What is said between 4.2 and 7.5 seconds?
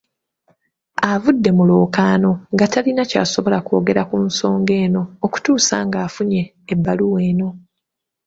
nsonga eno okutuusa ng'afunye ebbaluwa eno.